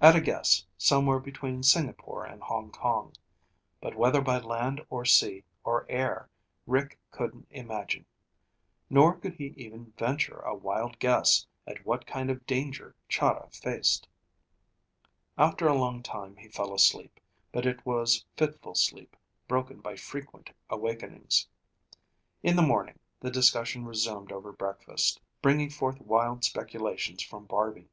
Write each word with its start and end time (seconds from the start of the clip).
At 0.00 0.16
a 0.16 0.20
guess, 0.22 0.64
somewhere 0.78 1.18
between 1.18 1.62
Singapore 1.62 2.24
and 2.24 2.40
Hong 2.42 2.70
Kong. 2.70 3.12
But 3.82 3.96
whether 3.96 4.22
by 4.22 4.38
land 4.38 4.80
or 4.88 5.04
sea 5.04 5.44
or 5.62 5.84
air, 5.90 6.30
Rick 6.66 6.98
couldn't 7.10 7.48
imagine. 7.50 8.06
Nor 8.88 9.16
could 9.18 9.34
he 9.34 9.48
even 9.58 9.92
venture 9.98 10.38
a 10.38 10.54
wild 10.54 10.98
guess 11.00 11.46
at 11.66 11.84
what 11.84 12.06
kind 12.06 12.30
of 12.30 12.46
danger 12.46 12.94
Chahda 13.10 13.50
faced. 13.52 14.08
After 15.36 15.68
a 15.68 15.76
long 15.76 16.02
time 16.02 16.36
he 16.38 16.48
fell 16.48 16.72
asleep, 16.74 17.20
but 17.52 17.66
it 17.66 17.84
was 17.84 18.24
fitful 18.38 18.74
sleep 18.76 19.14
broken 19.46 19.80
by 19.82 19.96
frequent 19.96 20.48
awakenings. 20.70 21.46
In 22.42 22.56
the 22.56 22.62
morning, 22.62 22.98
the 23.20 23.30
discussion 23.30 23.84
resumed 23.84 24.32
over 24.32 24.50
breakfast, 24.50 25.20
bringing 25.42 25.68
forth 25.68 26.00
wild 26.00 26.42
speculations 26.42 27.22
from 27.22 27.44
Barby. 27.44 27.90